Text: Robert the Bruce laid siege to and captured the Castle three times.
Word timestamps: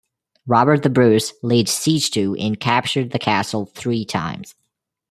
Robert 0.47 0.81
the 0.81 0.89
Bruce 0.89 1.31
laid 1.43 1.69
siege 1.69 2.09
to 2.09 2.33
and 2.37 2.59
captured 2.59 3.11
the 3.11 3.19
Castle 3.19 3.67
three 3.67 4.03
times. 4.03 4.55